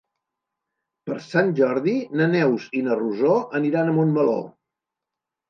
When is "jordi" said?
1.59-1.93